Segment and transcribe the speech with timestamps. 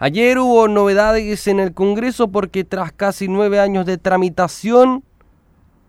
[0.00, 5.02] Ayer hubo novedades en el Congreso porque tras casi nueve años de tramitación,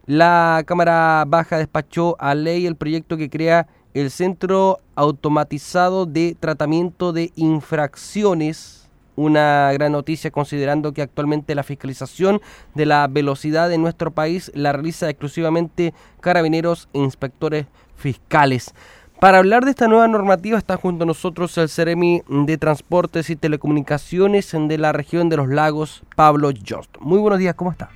[0.08, 7.14] la Cámara Baja despachó a ley el proyecto que crea el Centro Automatizado de Tratamiento
[7.14, 8.90] de Infracciones.
[9.16, 12.42] Una gran noticia considerando que actualmente la fiscalización
[12.74, 18.74] de la velocidad en nuestro país la realiza exclusivamente carabineros e inspectores fiscales.
[19.20, 23.36] Para hablar de esta nueva normativa está junto a nosotros el Ceremi de Transportes y
[23.36, 26.96] Telecomunicaciones de la región de los lagos, Pablo Jost.
[27.02, 27.90] Muy buenos días, ¿cómo está?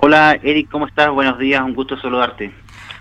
[0.00, 1.10] Hola Eric, ¿cómo estás?
[1.10, 2.52] Buenos días, un gusto saludarte.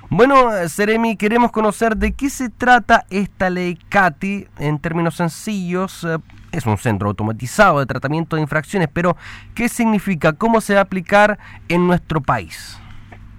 [0.10, 6.06] Bueno, Ceremi, queremos conocer de qué se trata esta ley CATI en términos sencillos.
[6.06, 6.18] Eh,
[6.54, 9.18] es un centro automatizado de tratamiento de infracciones, pero
[9.54, 10.32] ¿qué significa?
[10.32, 12.80] ¿Cómo se va a aplicar en nuestro país?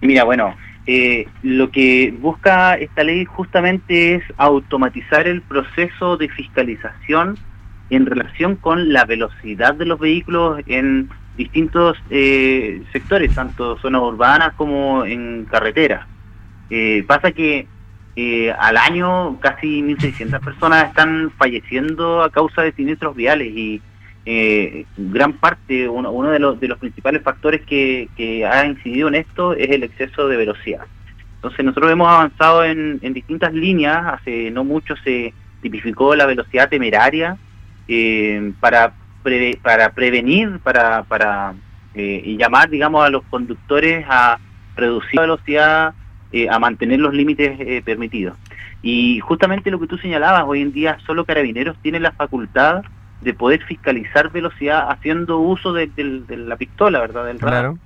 [0.03, 0.55] Mira, bueno,
[0.87, 7.37] eh, lo que busca esta ley justamente es automatizar el proceso de fiscalización
[7.91, 14.55] en relación con la velocidad de los vehículos en distintos eh, sectores, tanto zonas urbanas
[14.55, 16.07] como en carretera.
[16.71, 17.67] Eh, pasa que
[18.59, 23.83] al año casi 1.600 personas están falleciendo a causa de siniestros viales y
[24.97, 28.09] gran parte, uno, de, los, de los principales factores que,
[28.51, 30.85] ha incidido en esto es el exceso de velocidad.
[31.37, 35.33] Entonces nosotros hemos avanzado en, distintas líneas, hace no mucho se
[35.63, 37.37] tipificó la velocidad temeraria
[37.87, 38.95] eh, para,
[39.63, 41.55] para prevenir, para, para
[41.95, 44.41] eh, llamar digamos a los conductores a
[44.75, 45.95] reducir la velocidad,
[46.33, 48.37] eh, a mantener los límites permitidos.
[48.83, 52.83] Y justamente lo que tú señalabas, hoy en día solo carabineros tienen la facultad
[53.21, 55.91] de poder fiscalizar velocidad haciendo uso de,
[56.29, 57.27] la pistola, ¿verdad?
[57.27, 57.79] Del claro.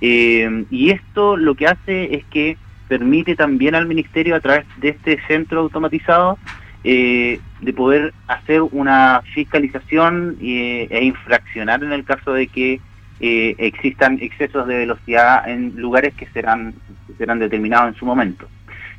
[0.00, 2.56] Eh, y esto lo que hace es que
[2.88, 6.38] permite también al Ministerio, a través de este centro automatizado,
[6.82, 12.80] eh, de poder hacer una fiscalización eh, e infraccionar en el caso de que
[13.20, 16.74] existan excesos de velocidad en lugares que serán,
[17.16, 18.46] serán determinados en su momento.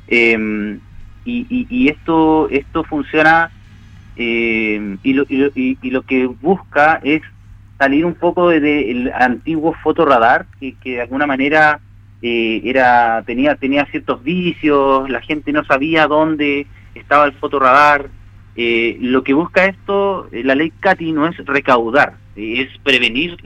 [0.08, 0.80] y,
[1.24, 3.52] y, esto, esto funciona
[4.16, 7.22] eh, y, lo, y, lo, que busca es
[7.78, 11.80] salir un poco del antiguo fotoradar que, que de alguna manera
[12.22, 18.08] eh, era tenía tenía ciertos vicios la gente no sabía dónde estaba el fotoradar
[18.56, 23.38] eh, lo que busca esto la ley CATI no es recaudar es prevenir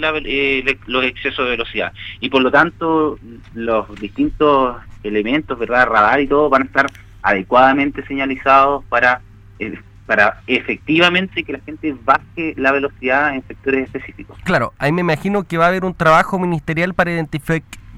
[0.87, 1.93] los excesos de velocidad.
[2.21, 3.19] Y por lo tanto
[3.55, 6.87] los distintos elementos verdad radar y todo van a estar
[7.23, 9.21] adecuadamente señalizados para
[10.11, 14.37] para efectivamente que la gente baje la velocidad en sectores específicos.
[14.43, 17.13] Claro, ahí me imagino que va a haber un trabajo ministerial para,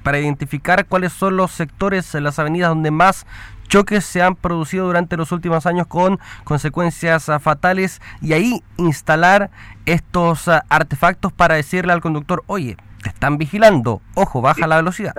[0.03, 3.27] para identificar cuáles son los sectores en las avenidas donde más
[3.67, 9.51] choques se han producido durante los últimos años con consecuencias ah, fatales y ahí instalar
[9.87, 15.15] estos ah, artefactos para decirle al conductor, oye, te están vigilando, ojo, baja la velocidad.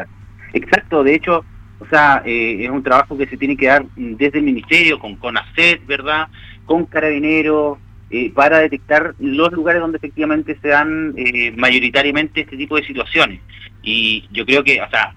[0.54, 1.44] Exacto, de hecho,
[1.84, 5.16] o sea, eh, es un trabajo que se tiene que dar desde el ministerio, con
[5.18, 6.28] CONACET, ¿verdad?
[6.66, 7.78] con carabineros,
[8.10, 13.42] eh, para detectar los lugares donde efectivamente se dan eh, mayoritariamente este tipo de situaciones.
[13.82, 15.14] Y yo creo que, o sea,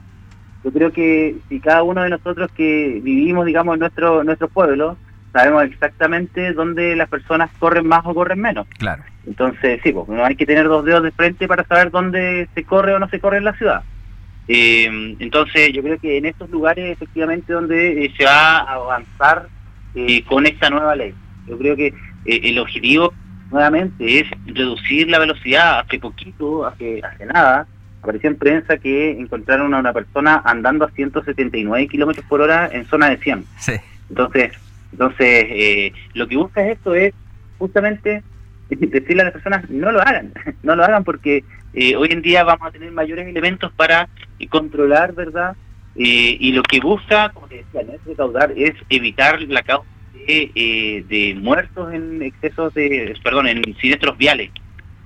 [0.64, 4.96] yo creo que si cada uno de nosotros que vivimos, digamos, en nuestro, nuestro pueblo,
[5.32, 8.66] sabemos exactamente dónde las personas corren más o corren menos.
[8.78, 9.04] Claro.
[9.26, 12.64] Entonces, sí, pues no hay que tener dos dedos de frente para saber dónde se
[12.64, 13.82] corre o no se corre en la ciudad.
[14.48, 19.48] Eh, entonces, yo creo que en estos lugares, efectivamente, donde se va a avanzar
[20.28, 21.14] con esta nueva ley.
[21.46, 23.14] Yo creo que eh, el objetivo,
[23.50, 25.80] nuevamente, es reducir la velocidad.
[25.80, 27.66] Hace poquito, hace, hace nada,
[28.02, 32.86] apareció en prensa que encontraron a una persona andando a 179 kilómetros por hora en
[32.86, 33.44] zona de 100.
[33.58, 33.72] Sí.
[34.10, 34.52] Entonces,
[34.92, 37.14] entonces eh, lo que busca esto es
[37.58, 38.22] justamente
[38.70, 41.44] decirle a las personas no lo hagan, no lo hagan porque
[41.76, 44.08] eh, hoy en día vamos a tener mayores elementos para
[44.50, 45.56] controlar, ¿verdad?
[45.98, 49.88] y lo que busca, como te decía, no es recaudar, es evitar la causa
[50.28, 54.50] eh, de muertos en excesos de, perdón, en siniestros viales.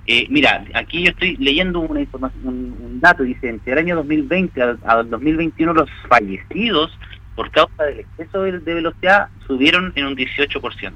[0.07, 4.59] Eh, mira, aquí yo estoy leyendo una información, un, dato, dice, entre el año 2020
[4.83, 6.97] al, 2021 los fallecidos
[7.35, 10.91] por causa del exceso de, velocidad subieron en un 18%.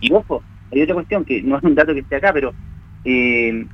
[0.00, 2.54] Y ojo, hay otra cuestión que no es un dato que esté acá, pero
[3.04, 3.66] eh,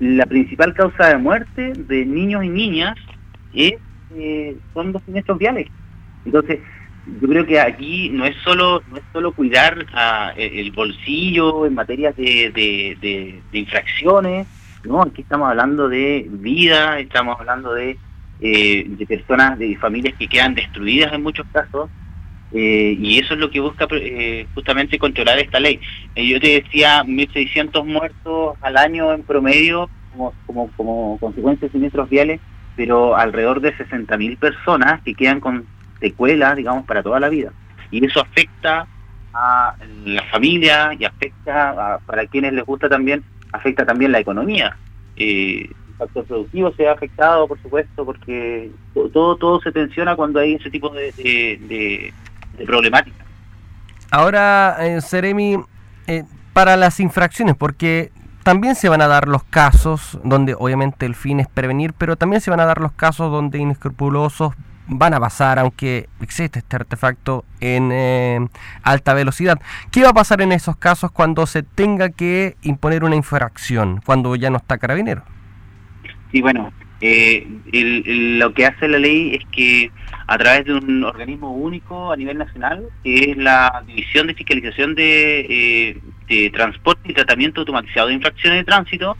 [0.00, 2.96] la principal causa de muerte de niños y niñas
[3.52, 3.74] es,
[4.74, 5.68] son los siniestros viales.
[6.24, 6.60] Entonces,
[7.20, 9.86] yo creo que aquí no es solo no es solo cuidar
[10.36, 12.52] e, el bolsillo en materia de,
[13.50, 14.46] de, infracciones,
[14.84, 17.98] no, aquí estamos hablando de vida, estamos hablando de,
[18.40, 21.90] eh, de personas, de familias que quedan destruidas en muchos casos,
[22.52, 25.80] Eh, y eso es lo que busca eh, justamente controlar esta ley.
[26.14, 31.72] Eh, yo te decía 1.600 muertos al año en promedio como, como, como consecuencia de
[31.72, 32.40] siniestros viales,
[32.76, 35.66] pero alrededor de 60.000 personas que quedan con
[36.00, 37.52] secuelas, digamos, para toda la vida.
[37.90, 38.86] Y eso afecta
[39.34, 43.22] a la familia y afecta a, para quienes les gusta también,
[43.52, 44.76] afecta también la economía.
[45.16, 48.70] Eh, el factor productivo se ha afectado, por supuesto, porque
[49.12, 52.12] todo todo se tensiona cuando hay ese tipo de, de,
[52.66, 53.24] problemática.
[54.10, 55.58] Ahora, eh, Seremi,
[56.06, 58.10] eh, para las infracciones, porque
[58.42, 62.40] también se van a dar los casos donde obviamente el fin es prevenir, pero también
[62.40, 64.54] se van a dar los casos donde inescrupulosos
[64.88, 68.48] van a pasar, aunque existe este artefacto en eh,
[68.82, 69.60] alta velocidad.
[69.90, 74.34] ¿Qué va a pasar en esos casos cuando se tenga que imponer una infracción, cuando
[74.34, 75.22] ya no está carabinero?
[76.32, 77.46] Sí, bueno, eh,
[78.38, 79.90] lo que hace la ley es que
[80.26, 84.94] a través de un organismo único a nivel nacional, que es la División de Fiscalización
[84.94, 85.96] de,
[86.28, 89.16] eh, Transporte y Tratamiento Automatizado de Infracciones de Tránsito,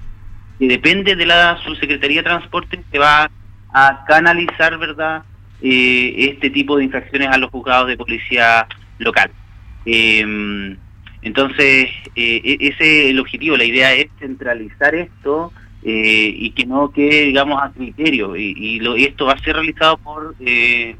[0.58, 3.30] que depende de la Subsecretaría de Transporte, se va
[3.72, 5.22] a canalizar, ¿verdad?,
[5.62, 8.66] eh, este tipo de infracciones a los juzgados de policía
[8.98, 9.30] local.
[9.84, 10.76] Em,
[11.22, 15.52] entonces, eh, e-, ese es el objetivo, la idea es centralizar esto
[15.82, 18.36] eh, y que no quede, digamos, a criterio.
[18.36, 20.34] Y, lo, esto va a ser realizado por,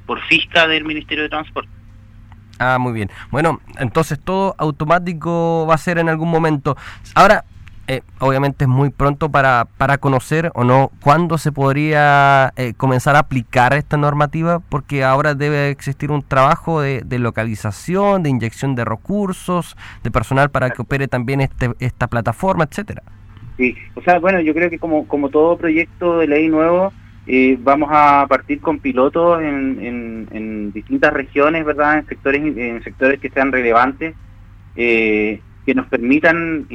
[0.07, 1.71] por FISCA del Ministerio de Transporte.
[2.59, 3.11] Ah, muy bien.
[3.31, 6.77] Bueno, entonces todo automático va a ser en algún momento.
[7.15, 7.45] Ahora,
[7.91, 13.17] eh, obviamente es muy pronto para, para conocer o no cuándo se podría eh, comenzar
[13.17, 18.85] a aplicar esta normativa, porque ahora debe existir un trabajo de, localización, de inyección de
[18.85, 23.03] recursos, de personal para que opere también este, esta plataforma, etcétera.
[23.59, 26.93] Sí, o sea, bueno, yo creo que como, como todo proyecto de ley nuevo,
[27.27, 31.99] eh, vamos a partir con pilotos en, en, distintas regiones, ¿verdad?
[31.99, 34.15] En sectores, en sectores que sean relevantes,
[34.75, 36.67] que nos permitan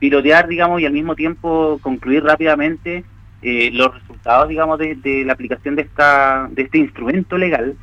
[0.00, 3.04] pilotear, digamos, y al mismo tiempo concluir rápidamente
[3.42, 7.76] eh, los resultados, digamos, de, la aplicación de esta de este instrumento legal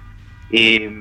[0.52, 0.92] eh,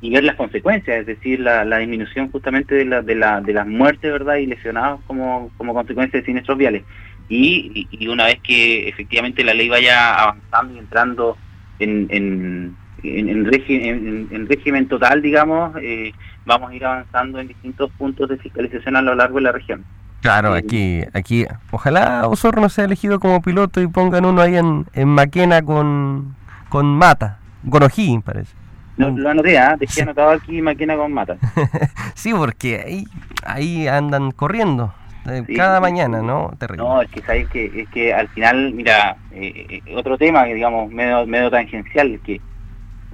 [0.00, 3.66] y ver las consecuencias, es decir, la, disminución justamente de, la, de, la, de las
[3.66, 6.84] muertes, ¿verdad?, y lesionados como, como consecuencia de siniestros viales.
[7.28, 11.36] Y, y, una vez que efectivamente la ley vaya avanzando y entrando
[11.78, 16.12] en, en, en, régimen, en régimen total, digamos, eh,
[16.46, 19.84] vamos a ir avanzando en distintos puntos de fiscalización a lo largo de la región.
[20.20, 25.08] Claro, aquí, aquí, ojalá Osorno sea elegido como piloto y pongan uno ahí en, en
[25.08, 26.34] Maquena con,
[26.70, 28.57] con Mata, con O'Higgins parece.
[28.98, 29.60] No, lo anoté, ¿eh?
[29.78, 31.36] dejé anotado aquí Maquena con Mata.
[32.14, 33.04] sí, porque ahí,
[33.44, 34.92] ahí andan corriendo
[35.26, 36.52] eh, cada mañana, ¿no?
[36.58, 36.84] Terrible.
[36.84, 40.54] No, es que sabes que, es que al final, mira, eh, eh, otro tema que
[40.54, 42.40] digamos medio, medio tangencial, que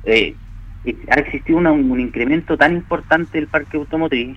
[0.05, 0.35] eh,
[1.11, 4.37] ha existido un incremento tan importante del parque automotriz,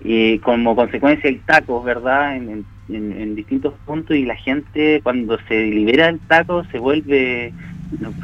[0.00, 2.64] y como consecuencia hay tacos, ¿verdad?, en,
[3.34, 7.52] distintos puntos y la gente cuando se libera el taco se vuelve,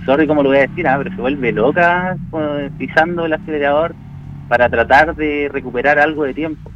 [0.04, 2.16] sorry cómo lo voy a decir, ah, pero se vuelve loca
[2.78, 3.94] pisando el acelerador
[4.48, 6.70] para tratar de recuperar algo de tiempo.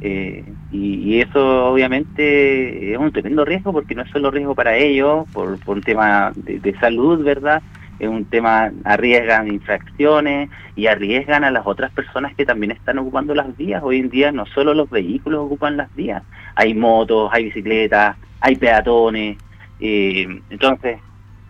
[0.00, 5.26] Eh, y, eso obviamente es un tremendo riesgo porque no es solo riesgo para ellos,
[5.32, 7.62] por, un tema de salud, ¿verdad?,
[7.98, 13.34] es un tema, arriesgan infracciones y arriesgan a las otras personas que también están ocupando
[13.34, 13.82] las vías.
[13.84, 16.22] Hoy en día no solo los vehículos ocupan las vías,
[16.56, 19.38] hay motos, hay bicicletas, hay peatones,
[19.80, 20.98] eh, entonces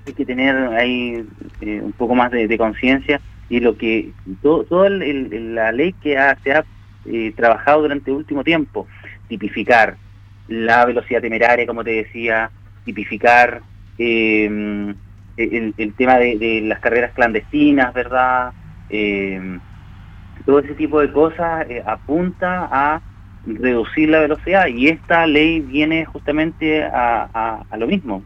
[0.06, 1.25] hay que tener ahí
[1.61, 6.64] eh, un poco más de, conciencia y lo que toda la ley que se ha
[7.06, 8.87] eh, trabajado durante el último tiempo,
[9.28, 9.96] tipificar
[10.49, 12.50] la velocidad temeraria, como te decía,
[12.84, 13.62] tipificar
[13.99, 14.94] eh,
[15.37, 18.52] el, tema de, las carreras clandestinas, ¿verdad?
[18.90, 19.58] Eh,
[20.44, 23.00] todo ese tipo de cosas eh, apunta a
[23.46, 28.23] reducir la velocidad y esta ley viene justamente a, lo mismo.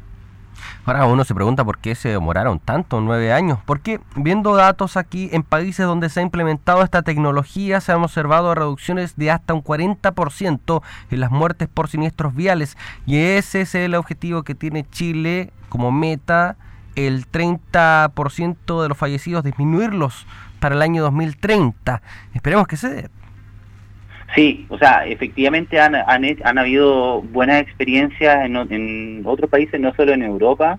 [0.89, 3.59] Ahora uno se pregunta por qué se demoraron tanto, nueve años.
[3.67, 8.55] Porque viendo datos aquí en países donde se ha implementado esta tecnología, se han observado
[8.55, 12.79] reducciones de hasta un 40% en las muertes por siniestros viales.
[13.05, 16.57] Y ese es el objetivo que tiene Chile como meta
[16.95, 20.27] el 30% de los fallecidos, disminuirlos
[20.59, 22.01] para el año 2030.
[22.33, 23.11] Esperemos que se dé.
[24.39, 30.13] Sí, o sea, efectivamente han, han, habido buenas experiencias en, en, otros países, no solo
[30.13, 30.79] en Europa.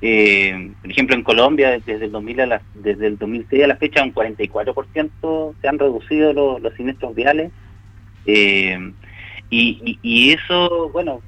[0.00, 3.74] Eh, por ejemplo, en Colombia, desde el, 2000 a la, desde el 2006 a la
[3.74, 7.50] fecha, un 44% se han reducido los, los siniestros viales.
[8.24, 8.92] Eh,
[9.50, 11.22] y, y, eso, bueno,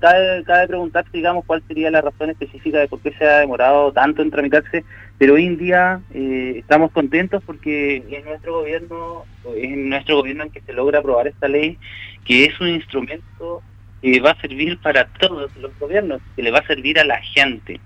[0.00, 3.92] cabe, cabe preguntarse, digamos, cuál sería la razón específica de por qué se ha demorado
[3.92, 4.84] tanto en tramitarse,
[5.18, 9.24] pero hoy en día eh, estamos contentos porque es nuestro gobierno,
[9.56, 11.78] es nuestro gobierno en que se logra aprobar esta ley,
[12.24, 13.62] que es un instrumento
[14.00, 17.20] que va a servir para todos los gobiernos, que le va a servir a la
[17.20, 17.80] gente.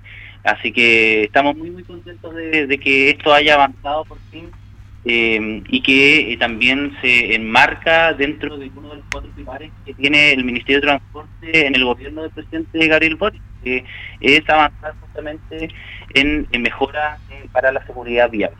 [0.44, 4.50] Así que estamos muy, muy contentos de que esto haya avanzado por fin
[5.04, 9.94] eh, y que eh, también se enmarca dentro de uno de los cuatro pilares que
[9.94, 13.84] tiene el Ministerio de Transporte en el gobierno del presidente Gabriel Boric, que
[14.20, 15.70] es avanzar justamente
[16.14, 18.52] en, mejora eh, para la seguridad vial.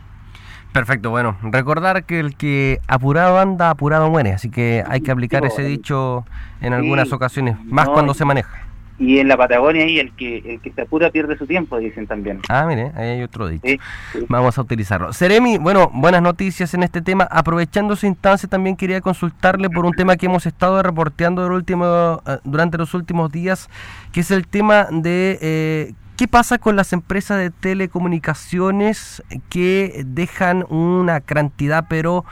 [0.73, 5.45] Perfecto, bueno, recordar que el que apurado anda, apurado muere, así que hay que aplicar
[5.45, 6.25] ese dicho
[6.61, 8.60] en algunas ocasiones, más cuando se maneja.
[9.01, 12.05] Y en la Patagonia ahí el que el que se apura pierde su tiempo, dicen
[12.05, 12.39] también.
[12.49, 13.65] Ah, mire, ahí hay otro dicho.
[14.29, 15.11] Vamos a utilizarlo.
[15.11, 17.27] Seremi, bueno, buenas noticias en este tema.
[17.31, 22.37] Aprovechando su instancia, también quería consultarle por un tema que hemos estado reporteando último, eh,
[22.43, 23.69] durante los últimos días,
[24.13, 30.67] que es el tema de eh, ¿Qué pasa con las empresas de telecomunicaciones que dejan
[30.69, 32.25] una cantidad, pero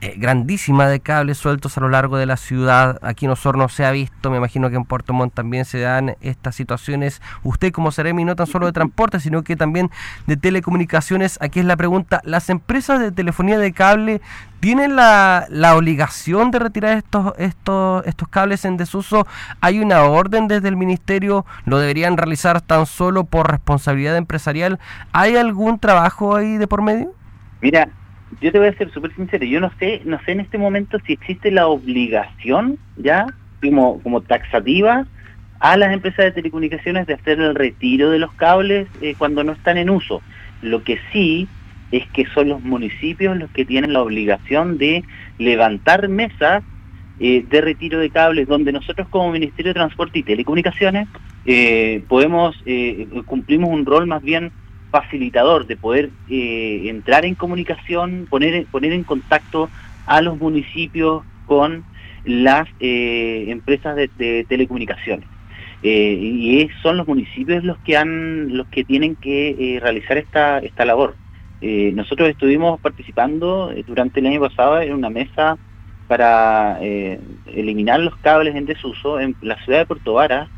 [0.00, 3.00] eh, grandísima de cables sueltos a lo largo de la ciudad.
[3.02, 6.14] Aquí en Osorno se ha visto, me imagino que en Puerto Montt también se dan
[6.20, 7.20] estas situaciones.
[7.42, 9.90] Usted como Seremi no tan solo de transporte, sino que también
[10.28, 11.36] de telecomunicaciones.
[11.40, 14.20] Aquí es la pregunta, ¿las empresas de telefonía de cable
[14.60, 19.26] tienen la, la obligación de retirar estos, estos, estos cables en desuso?
[19.60, 21.44] ¿Hay una orden desde el ministerio?
[21.64, 24.78] ¿Lo deberían realizar tan solo por responsabilidad empresarial?
[25.12, 27.12] ¿Hay algún trabajo ahí de por medio?
[27.60, 27.88] Mira,
[28.40, 30.98] yo te voy a ser súper sincero, yo no sé, no sé en este momento
[31.06, 33.26] si existe la obligación ya
[33.60, 35.06] como, como taxativa
[35.60, 39.52] a las empresas de telecomunicaciones de hacer el retiro de los cables eh, cuando no
[39.52, 40.22] están en uso.
[40.62, 41.48] Lo que sí
[41.90, 45.02] es que son los municipios los que tienen la obligación de
[45.38, 46.62] levantar mesas
[47.18, 51.08] eh, de retiro de cables, donde nosotros como Ministerio de Transporte y Telecomunicaciones
[51.44, 52.54] eh, podemos,
[53.24, 54.52] cumplimos un rol más bien
[54.90, 59.68] facilitador de poder eh, entrar en comunicación, poner, poner en contacto
[60.06, 61.84] a los municipios con
[62.24, 65.28] las eh, empresas de, telecomunicaciones.
[65.82, 70.84] Eh, y son los municipios los que han los que tienen que realizar esta esta
[70.84, 71.14] labor.
[71.60, 75.56] nosotros estuvimos participando durante el año pasado en una mesa
[76.08, 80.48] para eliminar los cables en desuso en la ciudad de Puerto Vara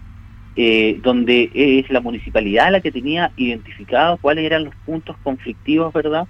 [0.57, 6.27] eh, donde es la municipalidad la que tenía identificado cuáles eran los puntos conflictivos, ¿verdad?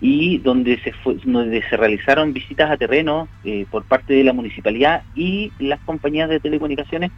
[0.00, 4.32] Y donde se, fue, donde se realizaron visitas a terreno eh, por parte de la
[4.32, 7.10] municipalidad y las compañías de telecomunicaciones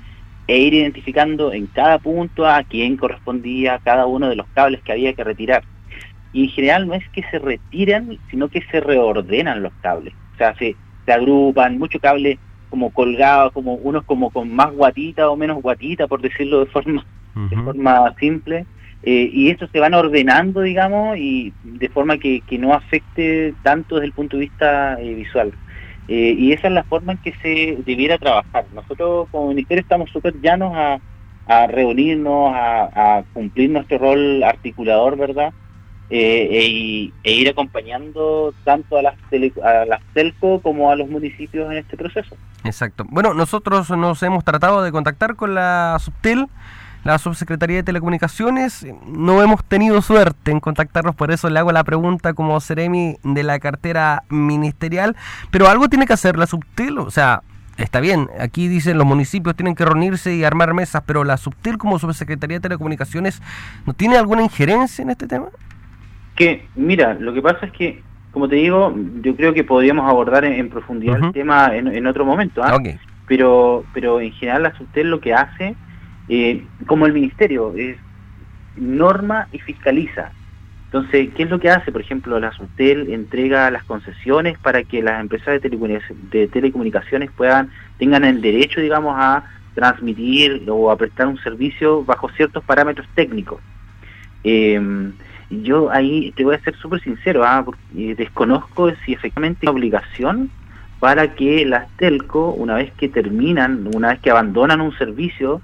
[0.46, 4.92] e ir identificando en cada punto a quién correspondía cada uno de los cables que
[4.92, 5.62] había que retirar.
[6.32, 10.14] Y en general no es que se retiran, sino que se reordenan los cables.
[10.34, 12.38] O sea, se, se agrupan, mucho cable
[12.70, 17.04] como colgados, como unos como con más guatita o menos guatita, por decirlo de forma,
[17.50, 18.64] de forma simple.
[19.02, 23.96] Eh, y estos se van ordenando, digamos, y de forma que, que no afecte tanto
[23.96, 25.52] desde el punto de vista eh, visual.
[26.08, 28.66] Eh, y esa es la forma en que se debiera trabajar.
[28.74, 30.98] Nosotros como ministerio estamos súper llanos a,
[31.46, 35.52] a reunirnos, a, a, cumplir nuestro rol articulador, ¿verdad?
[36.10, 39.14] E, e, ir acompañando tanto a las,
[39.62, 42.36] a las telco como a los municipios en este proceso.
[42.64, 43.04] Exacto.
[43.08, 46.48] Bueno, nosotros nos hemos tratado de contactar con la Subtel,
[47.04, 48.86] la Subsecretaría de Telecomunicaciones.
[49.06, 53.42] No hemos tenido suerte en contactarnos, por eso le hago la pregunta como Seremi de
[53.44, 55.16] la cartera ministerial.
[55.50, 57.42] Pero algo tiene que hacer la Subtel, o sea,
[57.76, 61.78] está bien, aquí dicen los municipios tienen que reunirse y armar mesas, pero la Subtel
[61.78, 63.40] como Subsecretaría de Telecomunicaciones,
[63.86, 65.46] ¿no tiene alguna injerencia en este tema?
[66.40, 70.46] Que, mira, lo que pasa es que como te digo, yo creo que podríamos abordar
[70.46, 72.62] en, profundidad el tema en, otro momento.
[72.64, 72.78] ¿ah?
[73.26, 75.74] Pero, pero en general la SUTEL lo que hace,
[76.30, 77.98] eh, como el Ministerio, es
[78.76, 80.32] norma y fiscaliza.
[80.86, 81.92] Entonces, ¿qué es lo que hace?
[81.92, 88.24] Por ejemplo, la SUTEL entrega las concesiones para que las empresas de, telecomunicaciones, puedan tengan
[88.24, 89.44] el derecho, digamos, a
[89.74, 93.60] transmitir o a prestar un servicio bajo ciertos parámetros técnicos.
[94.42, 95.12] Eh,
[95.50, 97.62] yo ahí te voy a ser súper sincero, ¿ah?
[97.64, 100.50] porque desconozco si efectivamente hay obligación
[101.00, 105.60] para que las telco, una vez que terminan, una vez que abandonan un servicio,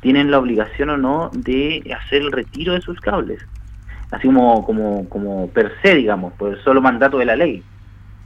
[0.00, 3.40] tienen la obligación o no de hacer el retiro de sus cables.
[4.10, 7.62] Así como, como, como per se, digamos, por el solo mandato de la ley.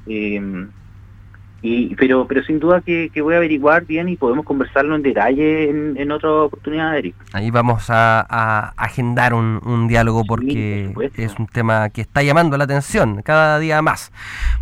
[0.07, 0.41] Eh,
[1.63, 5.71] y, pero, pero sin duda que, voy a averiguar bien y podemos conversarlo en detalle
[5.71, 7.15] en, otra oportunidad, Eric.
[7.33, 13.23] Ahí vamos a, agendar un, diálogo porque es un tema que está llamando la atención
[13.23, 14.13] cada día más.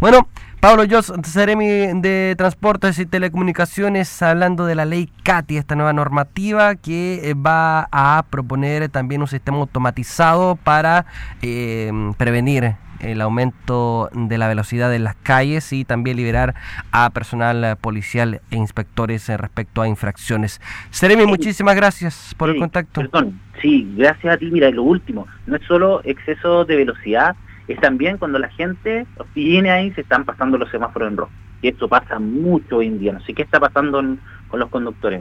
[0.01, 0.29] Bueno,
[0.61, 1.67] Pablo Jos, Seremi
[2.03, 7.89] de Transportes y Telecomunicaciones, hablando de la ley CATI, esta nueva normativa que eh, va
[7.91, 11.07] a proponer también un sistema automatizado para
[11.41, 16.55] eh, prevenir el aumento de la velocidad en las calles y también liberar
[16.93, 20.61] a personal policial e inspectores respecto a infracciones.
[20.91, 23.01] Seremi, muchísimas gracias por el contacto.
[23.01, 24.51] Perdón, sí, gracias a ti.
[24.51, 27.37] Mira, lo último, no es solo exceso de velocidad,
[27.69, 31.33] es también cuando la gente viene ahí se están pasando los semáforos en rojo.
[31.63, 33.13] Y esto pasa mucho hoy en día.
[33.13, 34.03] No sé qué está pasando
[34.49, 35.21] con los conductores.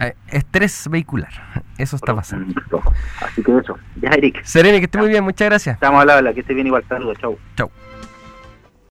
[0.00, 1.30] Eh, estrés vehicular.
[1.78, 2.54] Eso está pasando.
[3.20, 3.78] Así que eso.
[4.00, 4.42] Ya, Eric.
[4.44, 5.22] Serene, que esté muy bien.
[5.24, 5.74] Muchas gracias.
[5.74, 6.84] Estamos a la que esté bien igual.
[6.88, 7.18] Saludos.
[7.20, 7.38] Chau.
[7.56, 7.70] Chau.